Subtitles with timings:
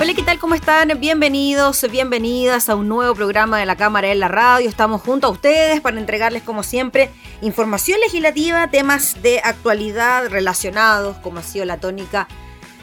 [0.00, 0.38] Hola, ¿qué tal?
[0.38, 0.98] ¿Cómo están?
[0.98, 4.66] Bienvenidos, bienvenidas a un nuevo programa de la Cámara en la Radio.
[4.66, 7.10] Estamos junto a ustedes para entregarles, como siempre,
[7.42, 12.28] información legislativa, temas de actualidad relacionados, como ha sido la tónica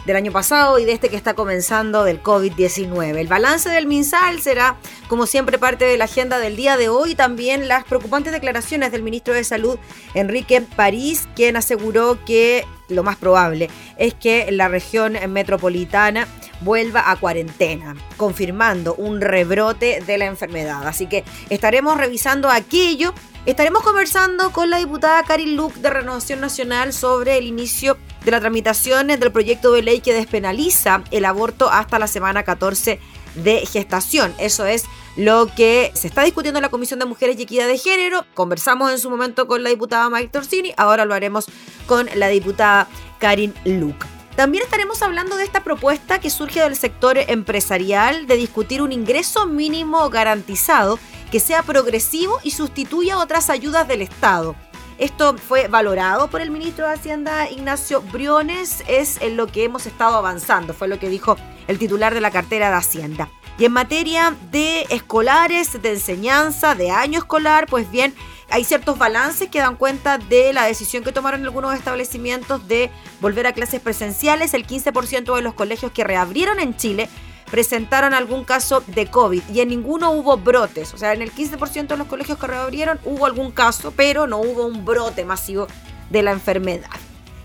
[0.05, 3.17] del año pasado y de este que está comenzando del COVID-19.
[3.17, 4.75] El balance del MinSal será,
[5.07, 7.15] como siempre, parte de la agenda del día de hoy.
[7.15, 9.79] También las preocupantes declaraciones del ministro de Salud,
[10.13, 16.27] Enrique París, quien aseguró que lo más probable es que la región metropolitana
[16.61, 20.87] vuelva a cuarentena, confirmando un rebrote de la enfermedad.
[20.87, 23.13] Así que estaremos revisando aquello.
[23.45, 28.41] Estaremos conversando con la diputada Karin Luke de Renovación Nacional sobre el inicio de la
[28.41, 32.99] tramitación del proyecto de ley que despenaliza el aborto hasta la semana 14
[33.35, 34.33] de gestación.
[34.37, 34.83] Eso es
[35.15, 38.25] lo que se está discutiendo en la Comisión de Mujeres y Equidad de Género.
[38.33, 41.45] Conversamos en su momento con la diputada Mike Torsini, ahora lo haremos
[41.87, 42.87] con la diputada
[43.19, 44.05] Karin Luke.
[44.35, 49.47] También estaremos hablando de esta propuesta que surge del sector empresarial de discutir un ingreso
[49.47, 50.99] mínimo garantizado
[51.31, 54.55] que sea progresivo y sustituya otras ayudas del Estado.
[54.99, 59.85] Esto fue valorado por el ministro de Hacienda Ignacio Briones, es en lo que hemos
[59.85, 61.35] estado avanzando, fue lo que dijo
[61.67, 63.29] el titular de la cartera de Hacienda.
[63.59, 68.13] Y en materia de escolares, de enseñanza, de año escolar, pues bien,
[68.49, 73.45] hay ciertos balances que dan cuenta de la decisión que tomaron algunos establecimientos de volver
[73.47, 74.53] a clases presenciales.
[74.53, 77.09] El 15% de los colegios que reabrieron en Chile
[77.51, 80.93] presentaron algún caso de COVID y en ninguno hubo brotes.
[80.93, 84.37] O sea, en el 15% de los colegios que reabrieron hubo algún caso, pero no
[84.39, 85.67] hubo un brote masivo
[86.09, 86.89] de la enfermedad.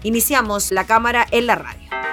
[0.05, 2.12] Iniciamos la cámara en la radio.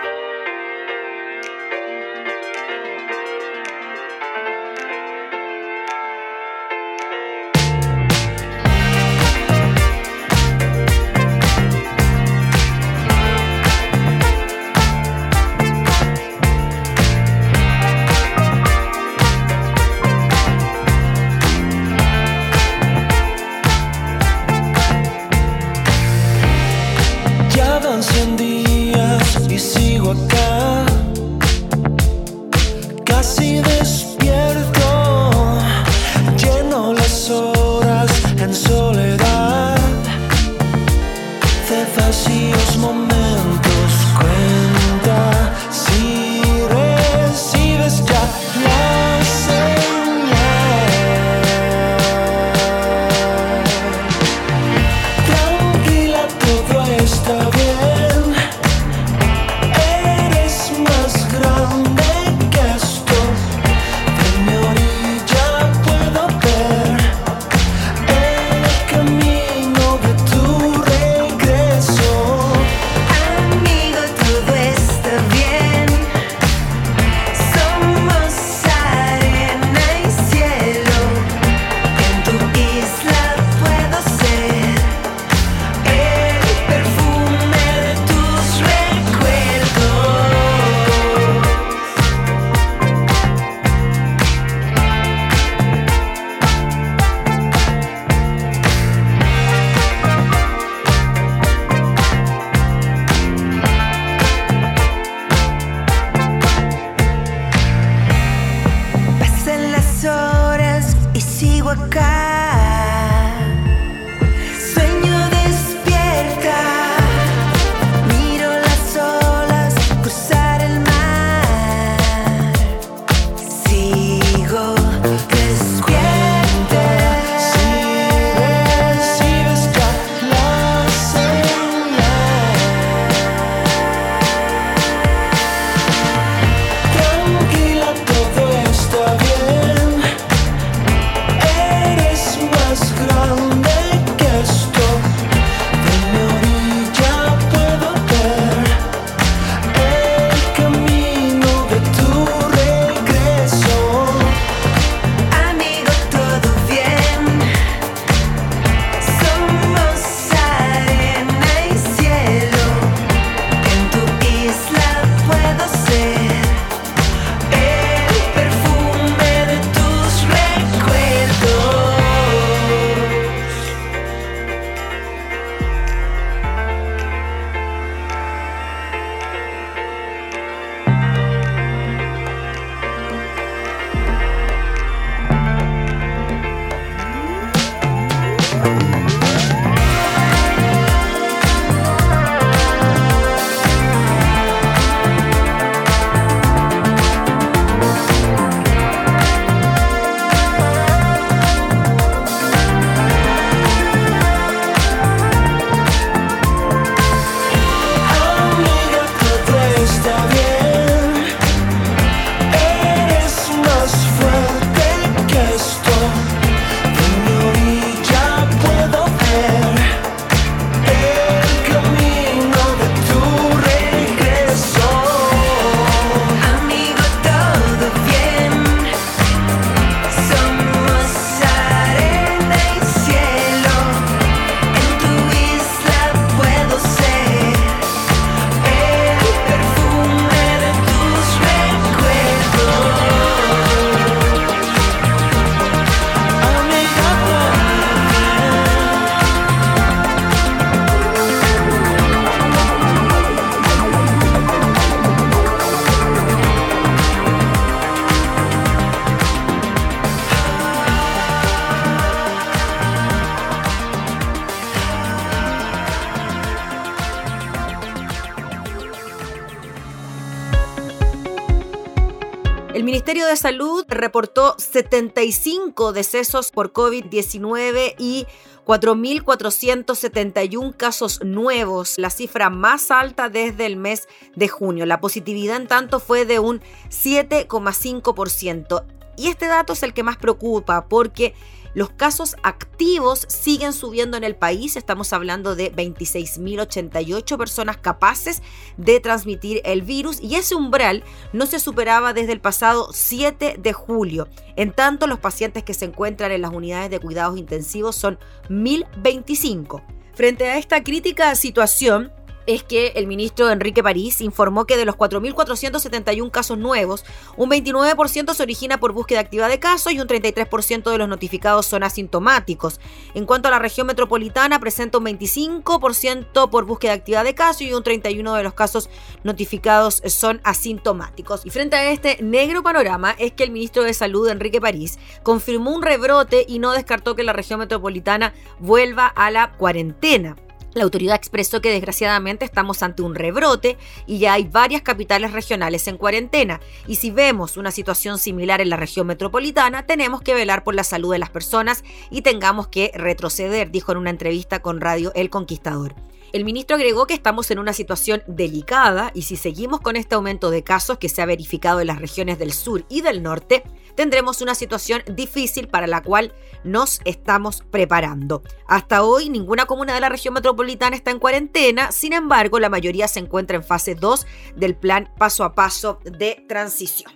[273.27, 278.27] De Salud reportó 75 decesos por COVID-19 y
[278.65, 284.85] 4.471 casos nuevos, la cifra más alta desde el mes de junio.
[284.85, 288.85] La positividad en tanto fue de un 7,5%.
[289.17, 291.33] Y este dato es el que más preocupa porque
[291.73, 294.75] los casos activos siguen subiendo en el país.
[294.75, 298.41] Estamos hablando de 26.088 personas capaces
[298.77, 303.73] de transmitir el virus y ese umbral no se superaba desde el pasado 7 de
[303.73, 304.27] julio.
[304.55, 308.19] En tanto, los pacientes que se encuentran en las unidades de cuidados intensivos son
[308.49, 309.81] 1.025.
[310.13, 312.11] Frente a esta crítica situación,
[312.49, 317.05] es que el ministro Enrique París informó que de los 4.471 casos nuevos,
[317.37, 321.67] un 29% se origina por búsqueda activa de casos y un 33% de los notificados
[321.67, 322.79] son asintomáticos.
[323.13, 327.73] En cuanto a la región metropolitana, presenta un 25% por búsqueda activa de casos y
[327.73, 328.89] un 31% de los casos
[329.23, 331.45] notificados son asintomáticos.
[331.45, 335.69] Y frente a este negro panorama es que el ministro de Salud, Enrique París, confirmó
[335.75, 340.35] un rebrote y no descartó que la región metropolitana vuelva a la cuarentena.
[340.79, 343.77] La autoridad expresó que desgraciadamente estamos ante un rebrote
[344.07, 346.61] y ya hay varias capitales regionales en cuarentena.
[346.87, 350.85] Y si vemos una situación similar en la región metropolitana, tenemos que velar por la
[350.85, 355.29] salud de las personas y tengamos que retroceder, dijo en una entrevista con Radio El
[355.29, 355.95] Conquistador.
[356.31, 360.49] El ministro agregó que estamos en una situación delicada y si seguimos con este aumento
[360.49, 363.63] de casos que se ha verificado en las regiones del sur y del norte,
[363.99, 368.43] tendremos una situación difícil para la cual nos estamos preparando.
[368.65, 373.09] Hasta hoy ninguna comuna de la región metropolitana está en cuarentena, sin embargo la mayoría
[373.09, 374.25] se encuentra en fase 2
[374.55, 377.11] del plan paso a paso de transición.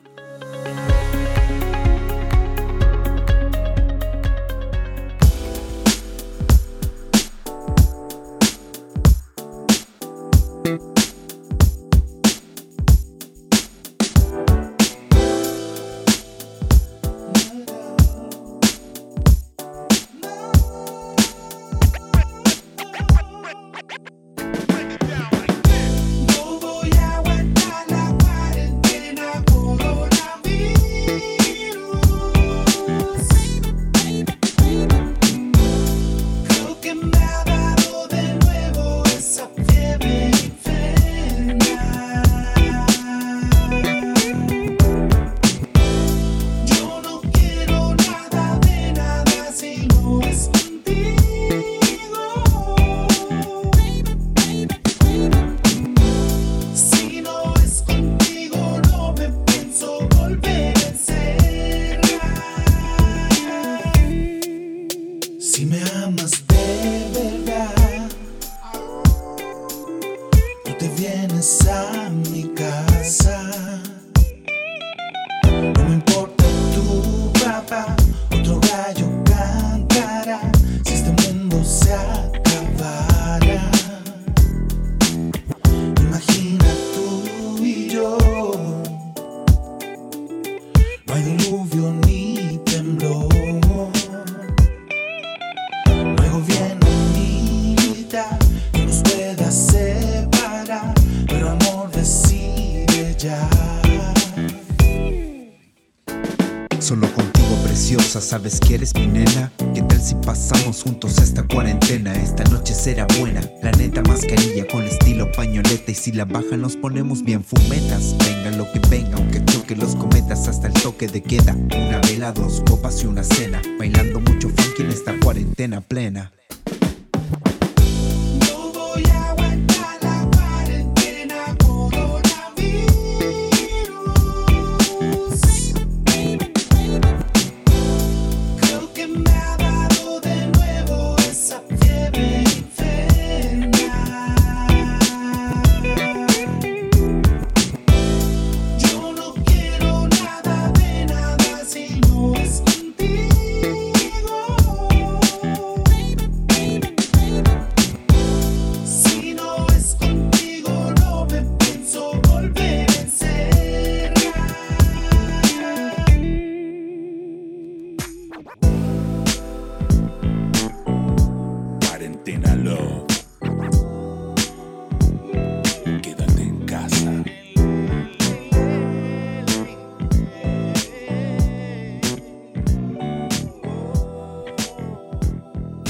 [117.22, 118.16] Bien fumetas.
[118.18, 121.54] Venga lo que venga, aunque choque los cometas hasta el toque de queda.
[121.54, 123.62] Una vela, dos copas y una cena.
[123.78, 126.32] Bailando mucho funky en esta cuarentena plena.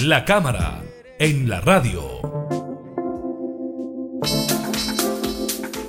[0.06, 0.84] La cámara
[1.18, 2.20] en la radio.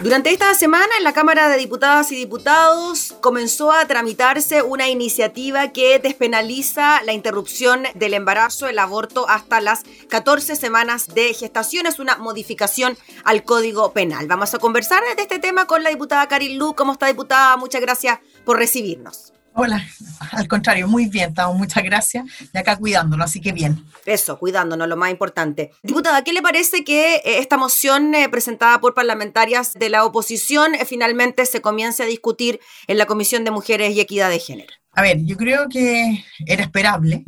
[0.01, 5.73] Durante esta semana en la Cámara de Diputadas y Diputados comenzó a tramitarse una iniciativa
[5.73, 11.87] que despenaliza la interrupción del embarazo, el aborto hasta las 14 semanas de gestación.
[11.87, 14.29] Es una modificación al Código Penal.
[14.29, 16.77] Vamos a conversar de este tema con la diputada Karin Lu.
[16.77, 17.57] ¿Cómo está, diputada?
[17.57, 19.33] Muchas gracias por recibirnos.
[19.57, 19.87] Hola,
[20.33, 22.25] al contrario, muy bien, estamos, muchas gracias.
[22.53, 23.85] Y acá cuidándonos, así que bien.
[24.05, 25.71] Eso, cuidándonos, lo más importante.
[25.85, 30.75] Diputada, ¿qué le parece que eh, esta moción eh, presentada por parlamentarias de la oposición
[30.75, 32.59] eh, finalmente se comience a discutir
[32.89, 34.75] en la Comisión de Mujeres y Equidad de Género?
[34.91, 37.25] A ver, yo creo que era esperable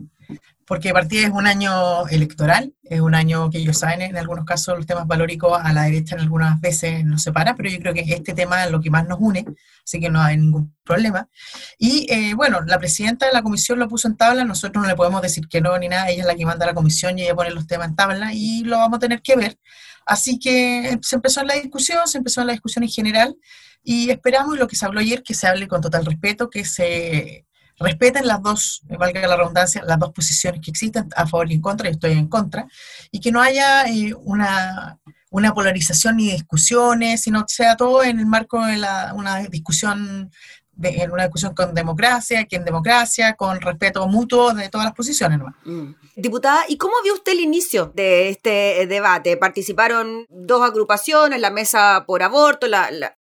[0.67, 4.77] porque partida es un año electoral, es un año que ellos saben, en algunos casos
[4.77, 8.01] los temas valóricos a la derecha en algunas veces nos separa, pero yo creo que
[8.01, 9.47] este tema es lo que más nos une,
[9.85, 11.29] así que no hay ningún problema.
[11.79, 14.97] Y eh, bueno, la presidenta de la comisión lo puso en tabla, nosotros no le
[14.97, 17.23] podemos decir que no ni nada, ella es la que manda a la comisión y
[17.23, 19.57] ella pone los temas en tabla y lo vamos a tener que ver.
[20.05, 23.37] Así que se empezó la discusión, se empezó la discusión en general
[23.83, 27.46] y esperamos, lo que se habló ayer, que se hable con total respeto, que se
[27.79, 31.61] respeten las dos, valga la redundancia, las dos posiciones que existen, a favor y en
[31.61, 32.67] contra, y estoy en contra,
[33.11, 34.99] y que no haya eh, una,
[35.31, 40.31] una, polarización ni discusiones, sino que sea todo en el marco de la, una discusión
[40.83, 45.39] en una discusión con democracia, que en democracia, con respeto mutuo de todas las posiciones.
[45.65, 45.93] Mm.
[46.17, 49.37] Diputada, ¿y cómo vio usted el inicio de este debate?
[49.37, 52.67] Participaron dos agrupaciones, la Mesa por Aborto,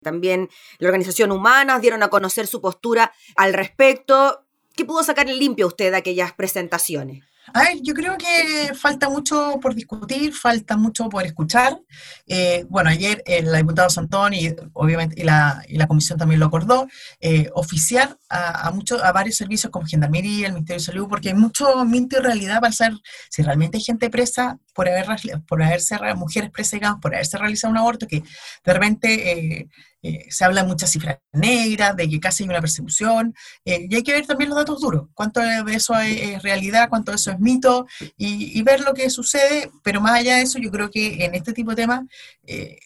[0.02, 4.44] también la Organización Humanas, dieron a conocer su postura al respecto.
[4.76, 7.24] ¿Qué pudo sacar en limpio usted de aquellas presentaciones?
[7.52, 11.80] A ver, yo creo que falta mucho por discutir, falta mucho por escuchar.
[12.26, 16.46] Eh, bueno, ayer el diputado Santón y obviamente y la, y la comisión también lo
[16.46, 16.86] acordó,
[17.20, 21.30] eh, oficiar a, a, muchos, a varios servicios como Gendarmería, el Ministerio de Salud, porque
[21.30, 22.98] hay mucho mito y realidad para saber
[23.30, 25.06] si realmente hay gente presa por, haber,
[25.46, 28.22] por haberse, mujeres presas, digamos, por haberse realizado un aborto, que
[28.64, 29.32] de repente...
[29.32, 29.68] Eh,
[30.02, 33.34] eh, se habla de muchas cifras negras, de que casi hay una persecución,
[33.66, 37.12] eh, y hay que ver también los datos duros, cuánto de eso es, realidad, cuánto
[37.12, 40.70] de eso es mito, y, ver lo que sucede, pero más allá de eso, yo
[40.70, 42.02] creo que en este tipo de temas,
[42.46, 42.78] eh,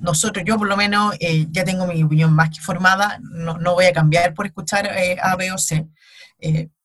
[0.00, 1.14] nosotros, yo por lo menos,
[1.50, 4.88] ya tengo mi opinión más que formada, no, no voy a cambiar por escuchar
[5.22, 5.86] A, B o C.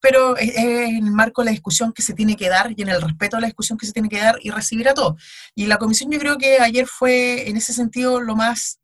[0.01, 2.89] pero es, en el marco de la discusión que se tiene que dar y en
[2.89, 5.21] el respeto a la discusión que se tiene que dar y recibir a todos.
[5.55, 8.79] Y la comisión yo creo que ayer fue en ese sentido lo más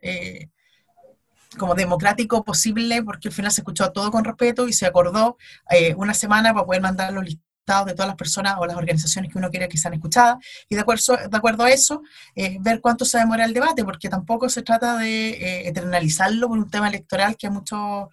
[1.57, 5.37] como democrático posible, porque al final se escuchó todo con respeto y se acordó
[5.69, 9.31] eh, una semana para poder mandar los listados de todas las personas o las organizaciones
[9.31, 10.37] que uno quiera que sean escuchadas,
[10.67, 12.01] y de acuerdo, de acuerdo a eso,
[12.35, 16.57] eh, ver cuánto se demora el debate, porque tampoco se trata de eh, eternalizarlo por
[16.57, 18.07] un tema electoral que a muchos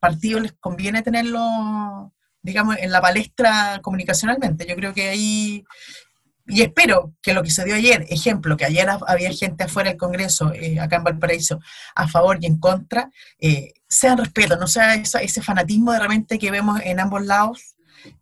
[0.00, 2.12] partidos les conviene tenerlo
[2.42, 4.66] digamos, en la palestra comunicacionalmente.
[4.66, 5.64] Yo creo que ahí
[6.46, 9.98] y espero que lo que se dio ayer, ejemplo, que ayer había gente afuera del
[9.98, 11.60] Congreso, eh, acá en Valparaíso,
[11.94, 16.50] a favor y en contra, eh, sea respeto, no sea ese fanatismo de repente que
[16.50, 17.74] vemos en ambos lados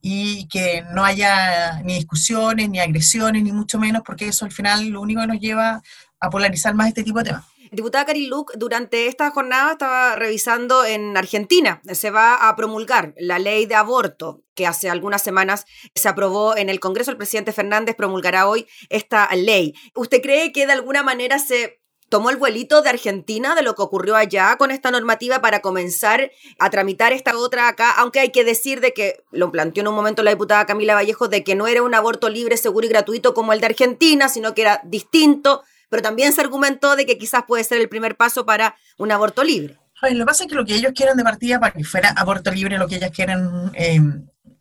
[0.02, 4.88] y que no haya ni discusiones, ni agresiones, ni mucho menos, porque eso al final
[4.88, 5.80] lo único que nos lleva
[6.20, 7.44] a polarizar más este tipo de temas.
[7.72, 11.80] Diputada Luc, durante esta jornada estaba revisando en Argentina.
[11.92, 16.68] Se va a promulgar la ley de aborto que hace algunas semanas se aprobó en
[16.68, 17.12] el Congreso.
[17.12, 19.74] El presidente Fernández promulgará hoy esta ley.
[19.94, 23.82] ¿Usted cree que de alguna manera se tomó el vuelito de Argentina de lo que
[23.82, 28.42] ocurrió allá con esta normativa para comenzar a tramitar esta otra acá, aunque hay que
[28.42, 31.68] decir de que lo planteó en un momento la diputada Camila Vallejo de que no
[31.68, 35.62] era un aborto libre, seguro y gratuito como el de Argentina, sino que era distinto,
[35.90, 39.44] pero también se argumentó de que quizás puede ser el primer paso para un aborto
[39.44, 39.76] libre.
[40.00, 42.50] lo que pasa es que lo que ellos quieren de partida para que fuera aborto
[42.50, 44.00] libre, lo que ellas quieren eh,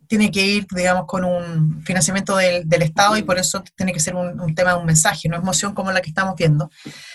[0.10, 4.00] tiene que ir, digamos, con un financiamiento del, del Estado y por eso tiene que
[4.00, 6.72] ser un, un, tema, un mensaje, no es moción como la que estamos viendo.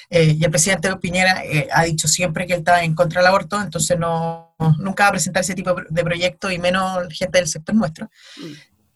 [0.08, 3.26] Eh, y el presidente Piñera eh, ha dicho siempre que él está en contra del
[3.26, 7.48] aborto, entonces no, nunca va a presentar ese tipo de proyecto y menos gente del
[7.48, 8.08] sector nuestro.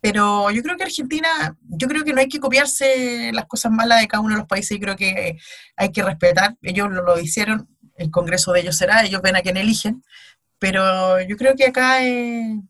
[0.00, 4.00] Pero yo creo que Argentina, yo creo que no hay que copiarse las cosas malas
[4.00, 5.36] de cada uno de los países, y creo que
[5.76, 9.40] hay que respetar, ellos lo, lo hicieron, el Congreso de ellos será, ellos ven a
[9.40, 10.02] quien eligen,
[10.58, 12.04] pero yo creo que acá...
[12.04, 12.60] Eh,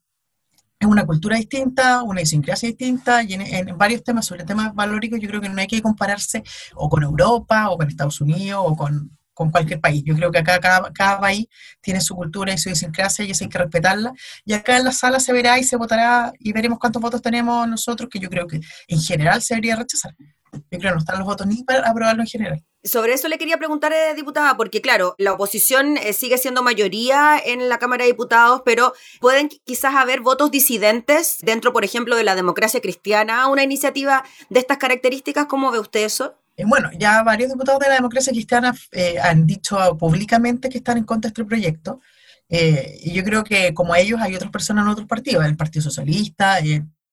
[0.80, 5.28] es una cultura distinta, una idiosincrasia distinta, y en, varios temas, sobre temas valóricos, yo
[5.28, 6.44] creo que no hay que compararse
[6.74, 10.02] o con Europa, o con Estados Unidos, o con, con cualquier país.
[10.04, 11.46] Yo creo que acá cada, cada, país
[11.80, 14.12] tiene su cultura y su idiosincrasia, y eso hay que respetarla.
[14.44, 17.68] Y acá en la sala se verá y se votará, y veremos cuántos votos tenemos
[17.68, 20.12] nosotros, que yo creo que en general se debería rechazar.
[20.52, 22.64] Yo creo que no están los votos ni para aprobarlo en general.
[22.82, 27.38] Sobre eso le quería preguntar, eh, diputada, porque claro, la oposición eh, sigue siendo mayoría
[27.38, 32.24] en la Cámara de Diputados, pero pueden quizás haber votos disidentes dentro, por ejemplo, de
[32.24, 35.46] la democracia cristiana, una iniciativa de estas características.
[35.46, 36.34] ¿Cómo ve usted eso?
[36.66, 38.74] Bueno, ya varios diputados de la democracia cristiana
[39.22, 42.00] han dicho públicamente que están en contra de este proyecto.
[42.48, 46.58] y yo creo que como ellos hay otras personas en otros partidos, el Partido Socialista,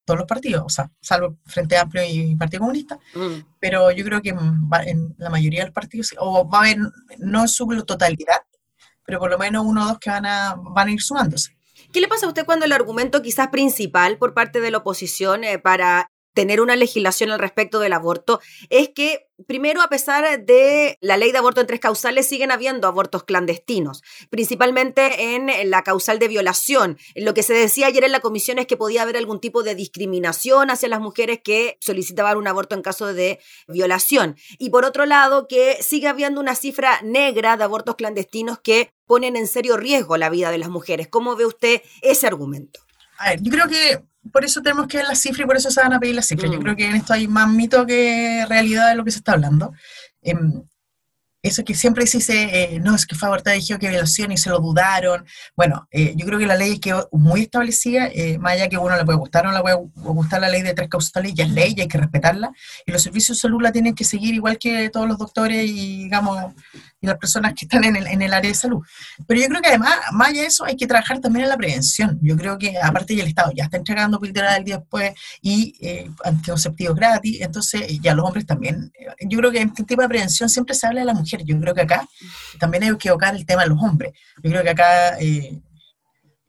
[0.06, 3.58] todos los partidos, o sea, salvo Frente Amplio y Partido Comunista, mm.
[3.60, 6.78] pero yo creo que en la mayoría de los partidos, o va a haber,
[7.18, 8.42] no en su totalidad,
[9.04, 11.58] pero por lo menos uno o dos que van a, van a ir sumándose.
[11.92, 15.44] ¿Qué le pasa a usted cuando el argumento quizás principal por parte de la oposición
[15.44, 20.98] eh, para tener una legislación al respecto del aborto es que, primero, a pesar de
[21.02, 26.20] la ley de aborto en tres causales, siguen habiendo abortos clandestinos, principalmente en la causal
[26.20, 26.98] de violación.
[27.16, 29.74] Lo que se decía ayer en la comisión es que podía haber algún tipo de
[29.74, 34.36] discriminación hacia las mujeres que solicitaban un aborto en caso de violación.
[34.60, 39.38] Y por otro lado, que sigue habiendo una cifra negra de abortos clandestinos que ponen
[39.38, 41.08] en serio riesgo la vida de las mujeres.
[41.08, 42.82] ¿Cómo ve usted ese argumento?
[43.18, 45.72] A ver, yo creo que por eso tenemos que ver las cifras y por eso
[45.72, 46.52] se van a pedir las cifras.
[46.52, 46.64] Yo mm.
[46.64, 49.74] creo que en esto hay más mito que realidad de lo que se está hablando.
[50.22, 50.64] Em,
[51.46, 54.38] eso que siempre se dice, eh, no, es que fue abortada dijo que violación y
[54.38, 55.26] se lo dudaron.
[55.56, 58.98] Bueno, eh, yo creo que la ley quedó muy establecida, eh, más allá que uno
[58.98, 61.52] le puede gustar o no le puede gustar la ley de tres causales, ya es
[61.52, 62.52] ley y hay que respetarla.
[62.86, 66.06] Y los servicios de salud la tienen que seguir igual que todos los doctores y,
[66.06, 66.56] digamos,
[67.06, 68.84] y las personas que están en el, en el área de salud.
[69.28, 71.58] Pero yo creo que además, más allá de eso, hay que trabajar también en la
[71.58, 72.20] prevención.
[72.22, 75.76] Yo creo que, aparte, ya el Estado ya está entregando píldora del día después y
[75.82, 78.92] eh, anticonceptivos gratis, entonces ya los hombres también.
[79.22, 81.44] Yo creo que en este tipo de prevención siempre se habla de la mujer.
[81.44, 82.08] Yo creo que acá
[82.60, 84.14] también hay que evocar el tema de los hombres.
[84.44, 85.62] Yo creo que acá eh,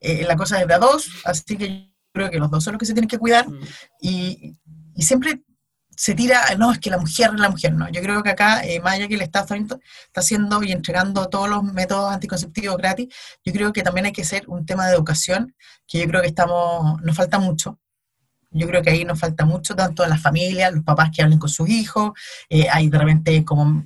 [0.00, 2.74] eh, la cosa es de a dos, así que yo creo que los dos son
[2.74, 3.60] los que se tienen que cuidar mm.
[4.00, 4.56] y,
[4.94, 5.42] y siempre
[5.96, 7.88] se tira, no, es que la mujer es la mujer, no.
[7.88, 9.80] Yo creo que acá, eh, más allá que el Estado está
[10.20, 13.08] haciendo y entregando todos los métodos anticonceptivos gratis,
[13.44, 15.54] yo creo que también hay que ser un tema de educación,
[15.86, 17.78] que yo creo que estamos, nos falta mucho.
[18.50, 21.38] Yo creo que ahí nos falta mucho, tanto a las familias, los papás que hablen
[21.38, 22.12] con sus hijos,
[22.48, 23.84] eh, hay de repente como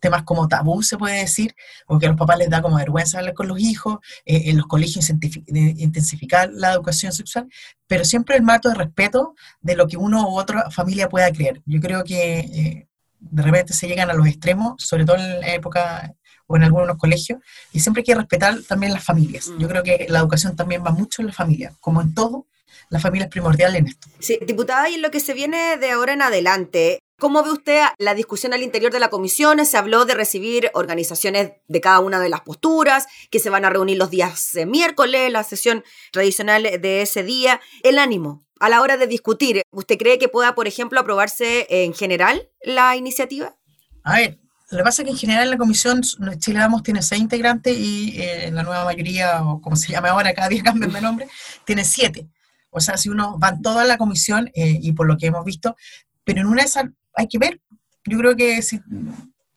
[0.00, 1.54] temas como tabú, se puede decir,
[1.86, 4.66] porque a los papás les da como vergüenza hablar con los hijos, eh, en los
[4.66, 7.48] colegios intensificar la educación sexual,
[7.86, 11.62] pero siempre el marco de respeto de lo que uno u otra familia pueda creer.
[11.66, 15.54] Yo creo que eh, de repente se llegan a los extremos, sobre todo en la
[15.54, 16.14] época
[16.46, 17.38] o en algunos colegios,
[17.72, 19.52] y siempre hay que respetar también las familias.
[19.58, 19.70] Yo mm.
[19.70, 22.46] creo que la educación también va mucho en la familia, como en todo,
[22.90, 24.08] la familia es primordial en esto.
[24.18, 27.82] Sí, diputada, y en lo que se viene de ahora en adelante, ¿Cómo ve usted
[27.98, 29.66] la discusión al interior de la comisión?
[29.66, 33.68] Se habló de recibir organizaciones de cada una de las posturas, que se van a
[33.68, 37.60] reunir los días de miércoles, la sesión tradicional de ese día.
[37.82, 41.92] El ánimo a la hora de discutir, ¿usted cree que pueda, por ejemplo, aprobarse en
[41.92, 43.54] general la iniciativa?
[44.02, 44.38] A ver,
[44.70, 46.00] lo que pasa es que en general la comisión
[46.38, 50.32] Chile Vamos tiene seis integrantes y eh, la nueva mayoría, o como se llama ahora,
[50.32, 51.28] cada día cambian de nombre,
[51.66, 52.28] tiene siete.
[52.70, 55.76] O sea, si uno van toda la comisión, eh, y por lo que hemos visto,
[56.24, 57.60] pero en una de esas hay que ver.
[58.06, 58.80] Yo creo que si,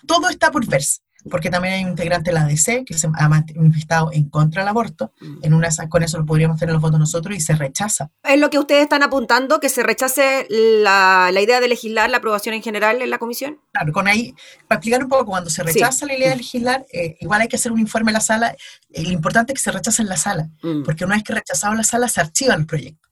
[0.06, 0.99] todo está por verse,
[1.30, 4.69] porque también hay un integrante de la ADC que se ha manifestado en contra del
[4.69, 5.13] aborto.
[5.21, 5.38] Mm.
[5.43, 8.12] En una, con eso lo podríamos tener los votos nosotros y se rechaza.
[8.23, 12.17] ¿Es lo que ustedes están apuntando, que se rechace la, la idea de legislar la
[12.17, 13.60] aprobación en general en la comisión?
[13.71, 14.36] Claro, con ahí,
[14.67, 17.56] para explicar un poco, cuando se rechaza la idea de legislar, eh, igual hay que
[17.56, 18.56] hacer un informe en la sala.
[18.91, 20.84] Eh, lo importante es que se rechace en la sala, mm.
[20.84, 23.02] porque una vez que rechazado en la sala, se archivan los proyectos.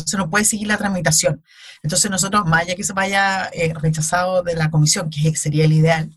[0.00, 1.42] Entonces no puede seguir la tramitación.
[1.82, 5.72] Entonces nosotros, más allá que se vaya eh, rechazado de la comisión, que sería el
[5.72, 6.10] ideal,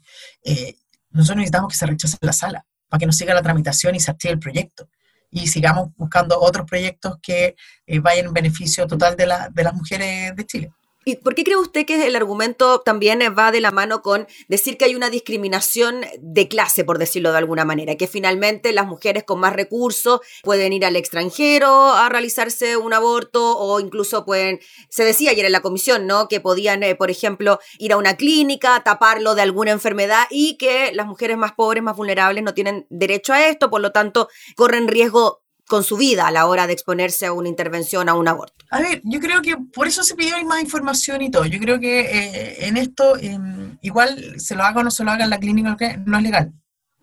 [0.43, 0.75] eh,
[1.11, 4.11] nosotros necesitamos que se rechace la sala para que no siga la tramitación y se
[4.11, 4.89] active el proyecto.
[5.31, 7.55] Y sigamos buscando otros proyectos que
[7.87, 10.71] eh, vayan en beneficio total de, la, de las mujeres de Chile.
[11.05, 14.77] ¿Y por qué cree usted que el argumento también va de la mano con decir
[14.77, 17.95] que hay una discriminación de clase, por decirlo de alguna manera?
[17.95, 23.57] Que finalmente las mujeres con más recursos pueden ir al extranjero a realizarse un aborto
[23.57, 26.29] o incluso pueden, se decía ayer en la comisión, ¿no?
[26.29, 30.93] Que podían, eh, por ejemplo, ir a una clínica, taparlo de alguna enfermedad y que
[30.93, 34.87] las mujeres más pobres, más vulnerables no tienen derecho a esto, por lo tanto corren
[34.87, 38.65] riesgo con su vida a la hora de exponerse a una intervención, a un aborto.
[38.69, 41.45] A ver, yo creo que por eso se pidió más información y todo.
[41.45, 45.11] Yo creo que eh, en esto, em, igual se lo haga o no se lo
[45.11, 46.53] haga en la clínica, no es legal.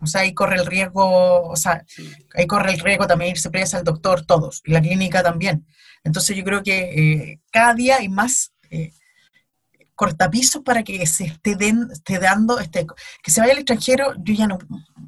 [0.00, 1.84] O sea, ahí corre el riesgo, o sea,
[2.34, 5.66] ahí corre el riesgo también irse presa al doctor, todos, y la clínica también.
[6.04, 8.92] Entonces yo creo que eh, cada día hay más eh,
[10.00, 11.58] cortapisos para que se esté,
[11.92, 12.86] esté dando, este,
[13.22, 14.58] que se vaya al extranjero, yo ya no,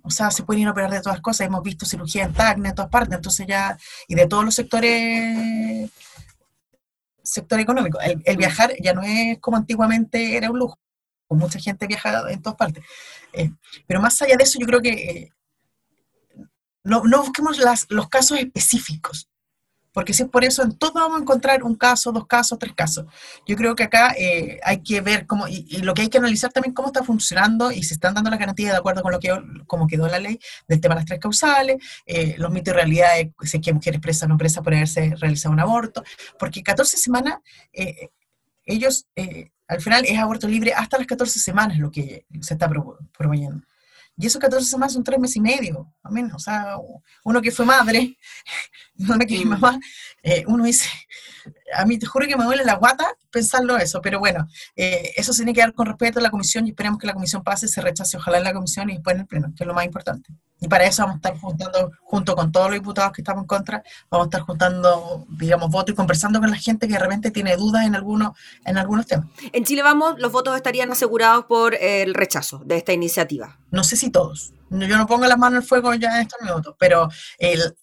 [0.02, 2.68] o sea, se pueden ir a operar de todas cosas, hemos visto cirugía en TACNE,
[2.68, 5.90] en todas partes, entonces ya, y de todos los sectores,
[7.22, 10.78] sector económico, el, viajar ya no es como antiguamente era un lujo,
[11.30, 12.84] mucha gente viaja en todas partes,
[13.32, 13.50] eh,
[13.86, 15.32] pero más allá de eso yo creo que eh,
[16.84, 19.26] no, no, busquemos las, los casos específicos,
[19.92, 22.72] porque si es por eso, en todo vamos a encontrar un caso, dos casos, tres
[22.74, 23.06] casos.
[23.46, 26.52] Yo creo que acá eh, hay que ver cómo, y, lo que hay que analizar
[26.52, 29.30] también cómo está funcionando y se están dando las garantías de acuerdo con lo que
[29.66, 31.76] como quedó la ley del tema de las tres causales,
[32.06, 35.14] eh, los mitos y realidades, si es que mujeres presas o no presas por haberse
[35.16, 36.02] realizado un aborto,
[36.38, 37.38] porque 14 semanas,
[37.72, 38.08] eh,
[38.64, 39.06] ellos,
[39.66, 43.62] al final es aborto libre hasta las 14 semanas lo que se está proponiendo.
[44.16, 46.34] Y esos 14 semanas son tres meses y medio, menos.
[46.34, 46.76] O sea,
[47.24, 48.16] uno que fue madre,
[48.98, 49.78] una que es mamá,
[50.22, 50.88] eh, uno dice,
[51.74, 55.32] a mí te juro que me duele la guata pensarlo eso, pero bueno, eh, eso
[55.32, 57.66] se tiene que dar con respeto a la comisión y esperemos que la comisión pase,
[57.66, 59.84] se rechace ojalá en la comisión y después en el pleno, que es lo más
[59.84, 60.32] importante.
[60.60, 63.46] Y para eso vamos a estar juntando, junto con todos los diputados que estamos en
[63.48, 67.32] contra, vamos a estar juntando, digamos, votos y conversando con la gente que de repente
[67.32, 69.26] tiene dudas en algunos, en algunos temas.
[69.52, 73.58] En Chile Vamos, los votos estarían asegurados por el rechazo de esta iniciativa.
[73.72, 74.52] No sé si todos.
[74.70, 77.08] Yo no pongo las manos al fuego ya en estos minutos, pero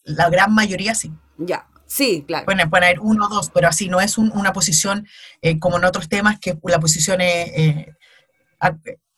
[0.03, 1.11] la gran mayoría sí.
[1.37, 1.67] Ya.
[1.89, 2.45] Sí, claro.
[2.45, 5.07] Pueden, pueden haber uno o dos, pero así no es una posición
[5.41, 7.93] eh, como en otros temas que la posición es, eh,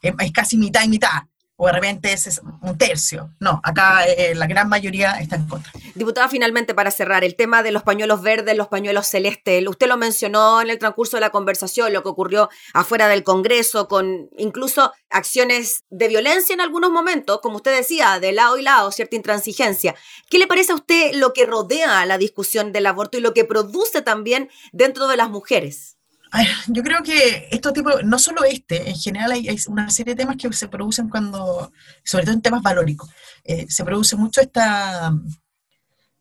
[0.01, 1.09] es casi mitad y mitad
[1.63, 3.29] o de repente es un tercio.
[3.39, 5.71] No, acá eh, la gran mayoría está en contra.
[5.93, 9.95] Diputada, finalmente para cerrar, el tema de los pañuelos verdes, los pañuelos celestes, usted lo
[9.95, 14.91] mencionó en el transcurso de la conversación, lo que ocurrió afuera del Congreso, con incluso
[15.11, 19.93] acciones de violencia en algunos momentos, como usted decía, de lado y lado, cierta intransigencia.
[20.31, 23.45] ¿Qué le parece a usted lo que rodea la discusión del aborto y lo que
[23.45, 26.00] produce también dentro de las mujeres?
[26.67, 30.37] Yo creo que estos tipos, no solo este, en general hay, una serie de temas
[30.37, 31.71] que se producen cuando,
[32.03, 33.09] sobre todo en temas valóricos,
[33.43, 35.11] eh, se produce mucho esta,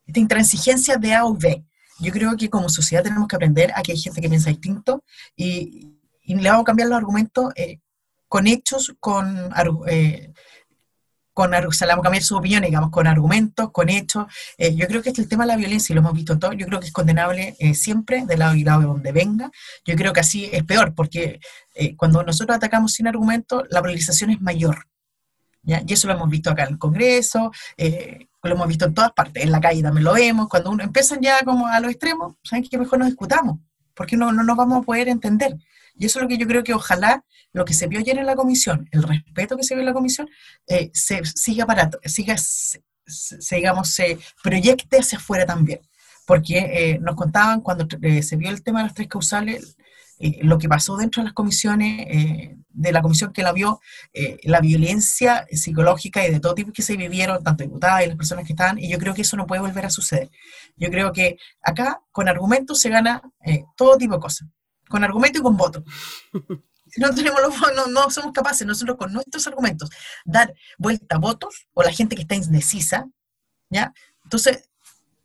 [0.06, 1.64] esta intransigencia de A o B.
[2.00, 5.04] Yo creo que como sociedad tenemos que aprender a que hay gente que piensa distinto
[5.36, 7.80] y, le vamos a cambiar los argumentos eh,
[8.28, 9.50] con hechos, con,
[9.88, 10.32] eh,
[11.32, 14.26] con vamos a cambiar su opinión, digamos, con argumentos, con hechos.
[14.58, 16.52] Eh, yo creo que este el tema de la violencia, y lo hemos visto todo,
[16.52, 19.50] yo creo que es condenable eh, siempre, de lado y lado de donde venga.
[19.84, 21.40] Yo creo que así es peor, porque
[21.74, 24.86] eh, cuando nosotros atacamos sin argumentos, la polarización es mayor.
[25.62, 25.82] ¿ya?
[25.86, 29.42] Y eso lo hemos visto acá en el Congreso, lo hemos visto en todas partes,
[29.42, 30.48] en la calle también lo vemos.
[30.48, 33.58] Cuando uno empiezan ya como a los extremos, ¿saben qué mejor nos discutamos?
[33.94, 35.56] Porque no, no nos vamos a poder entender.
[36.00, 38.24] Y eso es lo que yo creo que ojalá lo que se vio ayer en
[38.24, 40.30] la comisión, el respeto que se vio en la comisión,
[40.66, 45.80] eh, se siga para, siga, se, digamos, se proyecte hacia afuera también.
[46.26, 49.76] Porque eh, nos contaban cuando eh, se vio el tema de las tres causales,
[50.42, 52.06] lo que pasó dentro de las comisiones,
[52.68, 53.80] de la comisión que la vio,
[54.42, 58.46] la violencia psicológica y de todo tipo que se vivieron, tanto diputadas y las personas
[58.46, 60.28] que estaban, y yo creo que eso no puede volver a suceder.
[60.76, 63.22] Yo creo que acá, con argumentos, se gana
[63.78, 64.46] todo tipo de cosas
[64.90, 65.82] con argumento y con voto.
[66.96, 67.40] No, tenemos
[67.76, 69.88] no, no somos capaces nosotros con nuestros argumentos
[70.24, 73.06] dar vuelta a votos o la gente que está indecisa,
[73.70, 73.92] ¿ya?
[74.24, 74.68] Entonces,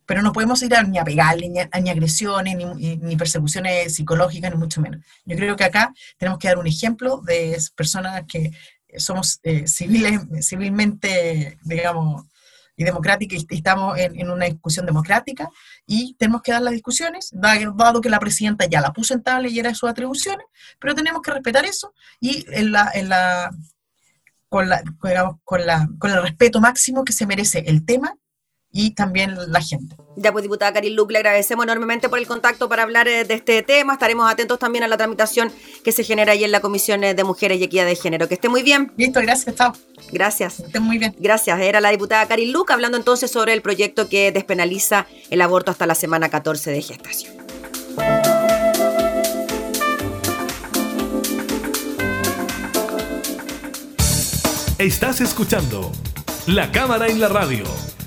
[0.06, 4.52] pero no podemos ir a, ni a pegarle, ni, ni agresiones, ni, ni, persecuciones psicológicas,
[4.52, 5.04] ni mucho menos.
[5.24, 8.52] Yo creo que acá tenemos que dar un ejemplo de personas que
[8.96, 12.26] somos eh, civiles, civilmente, digamos,
[12.76, 15.48] y democrática y estamos en, una discusión democrática
[15.86, 19.48] y tenemos que dar las discusiones, dado que la presidenta ya la puso en tabla
[19.48, 20.46] y era de sus atribuciones,
[20.78, 23.50] pero tenemos que respetar eso y en la, en la,
[24.48, 24.82] con, la,
[25.44, 28.14] con, la, con el respeto máximo que se merece el tema
[28.76, 29.96] y también la gente.
[30.16, 33.32] Ya pues, diputada Karin Luke, le agradecemos enormemente por el contacto para hablar eh, de
[33.32, 33.94] este tema.
[33.94, 35.50] Estaremos atentos también a la tramitación
[35.82, 38.28] que se genera ahí en la Comisión de Mujeres y Equidad de Género.
[38.28, 38.92] Que esté muy bien.
[38.98, 39.72] Listo, gracias, chao.
[40.12, 40.56] Gracias.
[40.56, 41.16] Que esté muy bien.
[41.18, 41.58] Gracias.
[41.58, 45.86] Era la diputada Karin Luke hablando entonces sobre el proyecto que despenaliza el aborto hasta
[45.86, 47.34] la semana 14 de gestación.
[54.76, 55.90] Estás escuchando
[56.46, 57.64] La Cámara en la Radio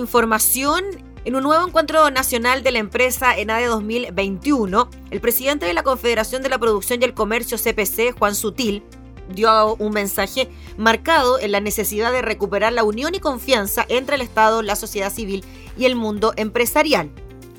[0.00, 0.84] Información.
[1.24, 6.42] En un nuevo encuentro nacional de la empresa ENADE 2021, el presidente de la Confederación
[6.42, 8.82] de la Producción y el Comercio CPC, Juan Sutil,
[9.34, 14.22] dio un mensaje marcado en la necesidad de recuperar la unión y confianza entre el
[14.22, 15.44] Estado, la sociedad civil
[15.76, 17.10] y el mundo empresarial.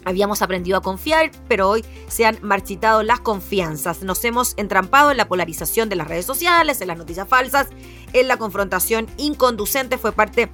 [0.04, 4.02] Habíamos aprendido a confiar, pero hoy se han marchitado las confianzas.
[4.02, 7.68] Nos hemos entrampado en la polarización de las redes sociales, en las noticias falsas,
[8.14, 10.00] en la confrontación inconducente.
[10.00, 10.52] Fue parte de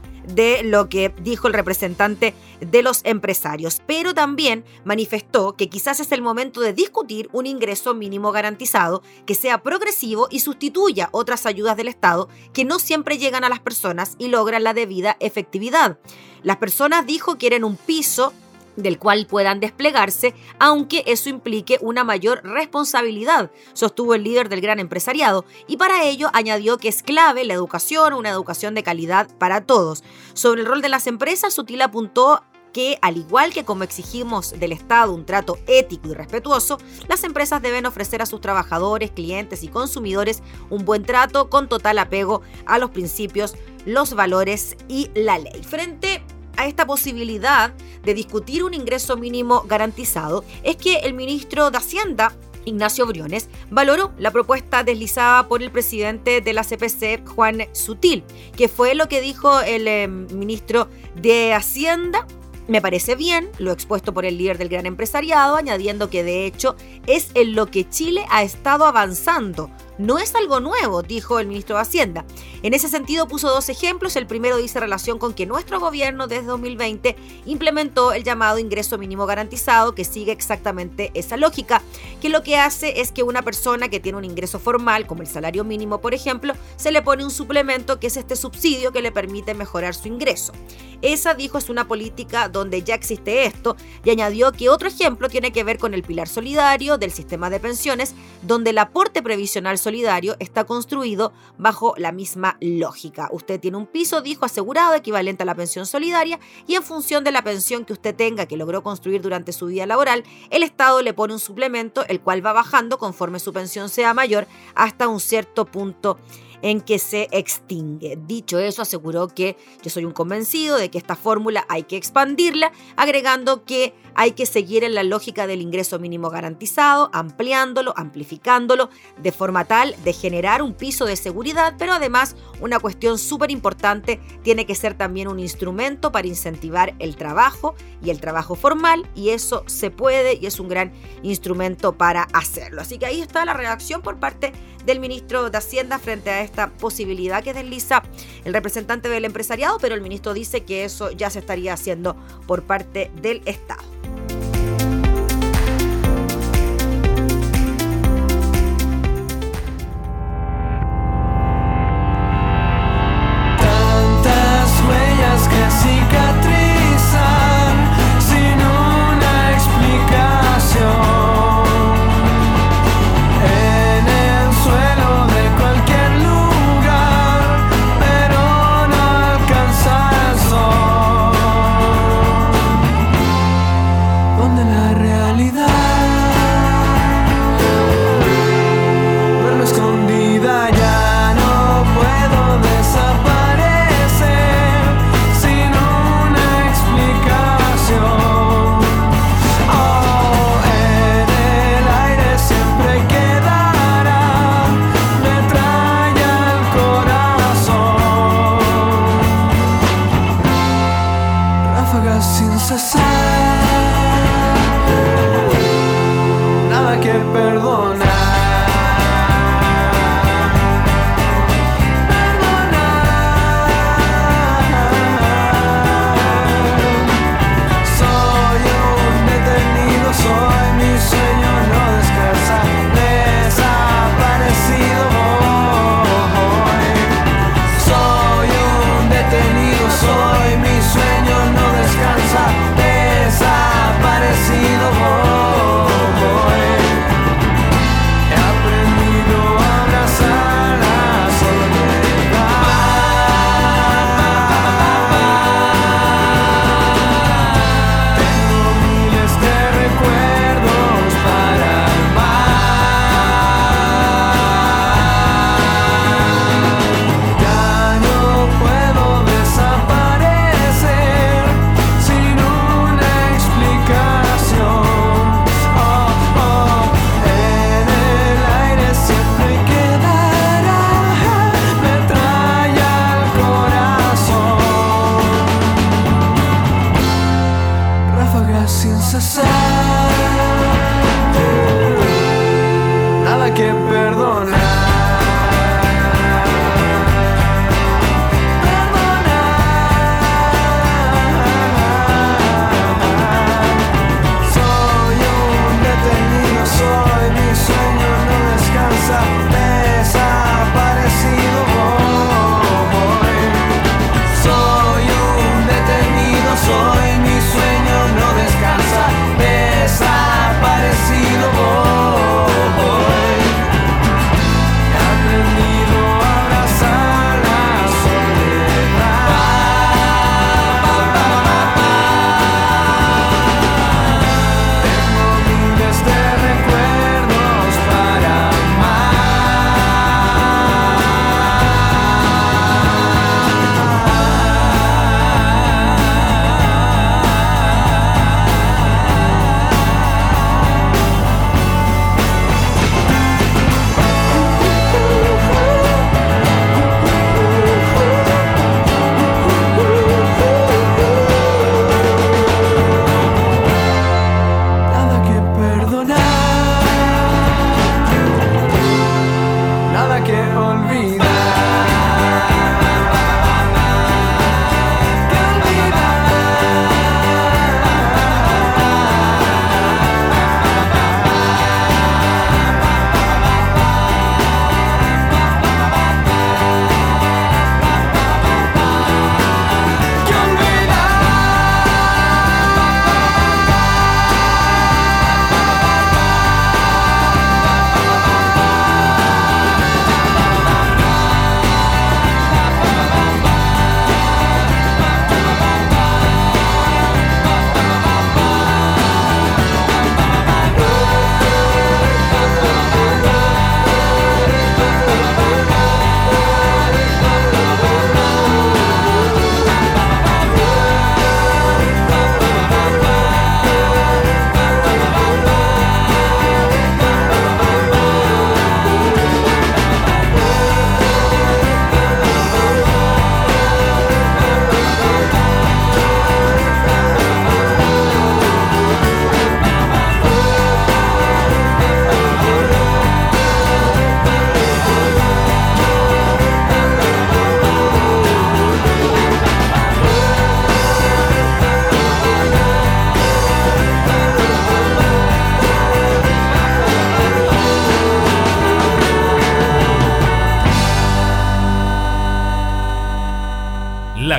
[0.63, 6.21] lo que dijo el representante de los empresarios, pero también manifestó que quizás es el
[6.21, 11.87] momento de discutir un ingreso mínimo garantizado que sea progresivo y sustituya otras ayudas del
[11.87, 15.97] Estado que no siempre llegan a las personas y logran la debida efectividad.
[16.43, 18.33] Las personas, dijo, quieren un piso
[18.77, 24.79] del cual puedan desplegarse, aunque eso implique una mayor responsabilidad, sostuvo el líder del gran
[24.79, 29.65] empresariado, y para ello añadió que es clave la educación, una educación de calidad para
[29.65, 30.03] todos.
[30.33, 32.41] Sobre el rol de las empresas, Sutil apuntó
[32.73, 37.61] que, al igual que como exigimos del Estado un trato ético y respetuoso, las empresas
[37.61, 42.77] deben ofrecer a sus trabajadores, clientes y consumidores un buen trato con total apego a
[42.77, 45.63] los principios, los valores y la ley.
[45.63, 46.23] Frente
[46.57, 52.33] a esta posibilidad de discutir un ingreso mínimo garantizado es que el ministro de Hacienda,
[52.65, 58.23] Ignacio Briones, valoró la propuesta deslizada por el presidente de la CPC, Juan Sutil,
[58.55, 62.27] que fue lo que dijo el eh, ministro de Hacienda.
[62.67, 66.75] Me parece bien lo expuesto por el líder del gran empresariado, añadiendo que de hecho
[67.05, 71.75] es en lo que Chile ha estado avanzando no es algo nuevo, dijo el ministro
[71.75, 72.25] de Hacienda.
[72.63, 74.15] En ese sentido puso dos ejemplos.
[74.15, 79.25] El primero dice relación con que nuestro gobierno desde 2020 implementó el llamado ingreso mínimo
[79.25, 81.81] garantizado, que sigue exactamente esa lógica,
[82.21, 85.27] que lo que hace es que una persona que tiene un ingreso formal, como el
[85.27, 89.11] salario mínimo por ejemplo, se le pone un suplemento que es este subsidio que le
[89.11, 90.53] permite mejorar su ingreso.
[91.01, 95.51] Esa, dijo, es una política donde ya existe esto y añadió que otro ejemplo tiene
[95.51, 100.35] que ver con el pilar solidario del sistema de pensiones, donde el aporte previsional solidario
[100.39, 103.29] está construido bajo la misma lógica.
[103.31, 107.31] Usted tiene un piso, dijo, asegurado equivalente a la pensión solidaria y en función de
[107.31, 111.13] la pensión que usted tenga que logró construir durante su vida laboral, el Estado le
[111.13, 114.45] pone un suplemento el cual va bajando conforme su pensión sea mayor
[114.75, 116.19] hasta un cierto punto
[116.61, 118.17] en que se extingue.
[118.27, 122.71] Dicho eso, aseguró que yo soy un convencido de que esta fórmula hay que expandirla,
[122.95, 128.89] agregando que hay que seguir en la lógica del ingreso mínimo garantizado, ampliándolo, amplificándolo,
[129.21, 134.19] de forma tal de generar un piso de seguridad, pero además una cuestión súper importante,
[134.41, 139.29] tiene que ser también un instrumento para incentivar el trabajo y el trabajo formal, y
[139.29, 142.81] eso se puede y es un gran instrumento para hacerlo.
[142.81, 144.51] Así que ahí está la reacción por parte
[144.85, 148.03] del ministro de Hacienda frente a esta posibilidad que desliza
[148.43, 152.15] el representante del empresariado, pero el ministro dice que eso ya se estaría haciendo
[152.47, 153.96] por parte del Estado.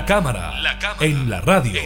[0.09, 0.55] La cámara,
[1.01, 1.83] en la radio.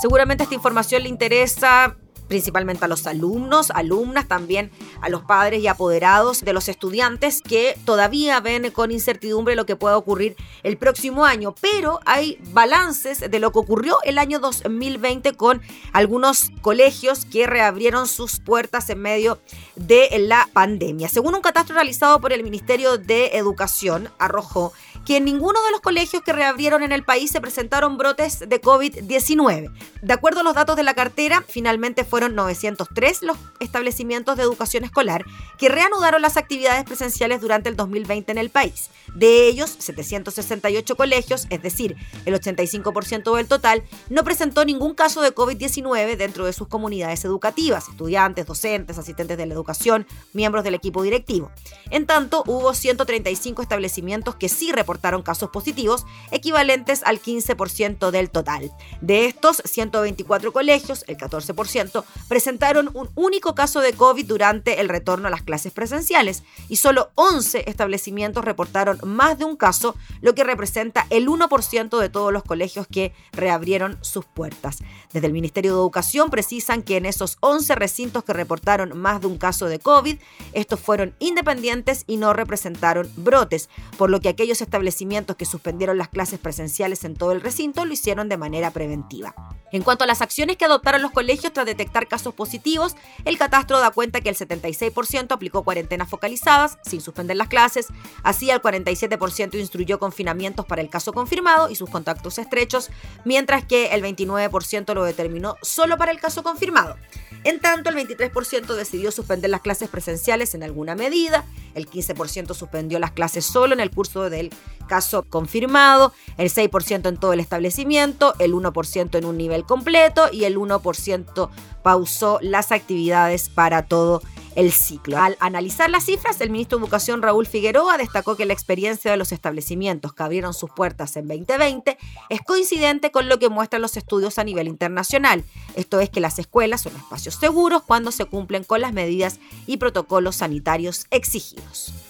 [0.00, 1.94] Seguramente esta información le interesa
[2.30, 4.70] principalmente a los alumnos, alumnas, también
[5.02, 9.74] a los padres y apoderados de los estudiantes que todavía ven con incertidumbre lo que
[9.74, 11.56] pueda ocurrir el próximo año.
[11.60, 15.60] Pero hay balances de lo que ocurrió el año 2020 con
[15.92, 19.40] algunos colegios que reabrieron sus puertas en medio
[19.74, 21.08] de la pandemia.
[21.08, 24.72] Según un catastro realizado por el Ministerio de Educación, arrojó
[25.04, 28.60] que en ninguno de los colegios que reabrieron en el país se presentaron brotes de
[28.60, 29.72] COVID-19.
[30.02, 34.84] De acuerdo a los datos de la cartera, finalmente fueron 903 los establecimientos de educación
[34.84, 35.24] escolar
[35.58, 38.90] que reanudaron las actividades presenciales durante el 2020 en el país.
[39.14, 45.34] De ellos, 768 colegios, es decir, el 85% del total, no presentó ningún caso de
[45.34, 51.02] COVID-19 dentro de sus comunidades educativas, estudiantes, docentes, asistentes de la educación, miembros del equipo
[51.02, 51.50] directivo.
[51.90, 58.70] En tanto, hubo 135 establecimientos que sí reportaron casos positivos, equivalentes al 15% del total.
[59.00, 65.28] De estos, 124 colegios, el 14%, presentaron un único caso de COVID durante el retorno
[65.28, 70.44] a las clases presenciales y solo 11 establecimientos reportaron más de un caso, lo que
[70.44, 74.78] representa el 1% de todos los colegios que reabrieron sus puertas.
[75.12, 79.26] Desde el Ministerio de Educación precisan que en esos 11 recintos que reportaron más de
[79.26, 80.18] un caso de COVID,
[80.52, 86.08] estos fueron independientes y no representaron brotes, por lo que aquellos establecimientos que suspendieron las
[86.08, 89.34] clases presenciales en todo el recinto lo hicieron de manera preventiva.
[89.72, 93.78] En cuanto a las acciones que adoptaron los colegios tras detectar casos positivos, el catastro
[93.78, 97.88] da cuenta que el 76% aplicó cuarentenas focalizadas sin suspender las clases,
[98.22, 102.90] así el 47% instruyó confinamientos para el caso confirmado y sus contactos estrechos,
[103.24, 106.96] mientras que el 29% lo determinó solo para el caso confirmado.
[107.44, 112.98] En tanto, el 23% decidió suspender las clases presenciales en alguna medida, el 15% suspendió
[112.98, 114.50] las clases solo en el curso del
[114.88, 120.44] caso confirmado, el 6% en todo el establecimiento, el 1% en un nivel completo y
[120.44, 121.50] el 1%
[121.82, 124.39] pausó las actividades para todo el
[124.72, 125.18] ciclo.
[125.18, 129.16] Al analizar las cifras, el ministro de Educación Raúl Figueroa destacó que la experiencia de
[129.16, 131.96] los establecimientos que abrieron sus puertas en 2020
[132.28, 135.44] es coincidente con lo que muestran los estudios a nivel internacional.
[135.76, 139.76] Esto es que las escuelas son espacios seguros cuando se cumplen con las medidas y
[139.76, 142.09] protocolos sanitarios exigidos.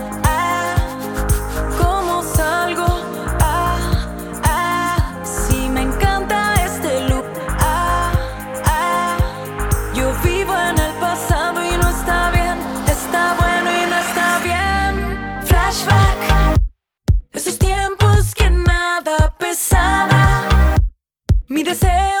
[21.61, 22.20] Mi deseo,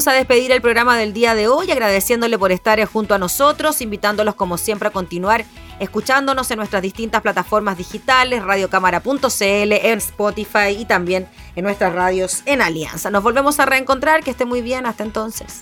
[0.00, 3.82] Comenzamos a despedir el programa del día de hoy, agradeciéndole por estar junto a nosotros,
[3.82, 5.44] invitándolos como siempre a continuar
[5.78, 12.62] escuchándonos en nuestras distintas plataformas digitales, radiocámara.cl, en Spotify y también en nuestras radios en
[12.62, 13.10] Alianza.
[13.10, 15.60] Nos volvemos a reencontrar, que esté muy bien, hasta entonces.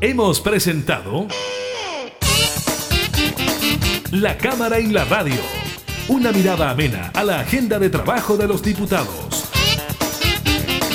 [0.00, 1.26] Hemos presentado
[4.12, 5.40] La Cámara y la Radio.
[6.06, 9.41] Una mirada amena a la agenda de trabajo de los diputados.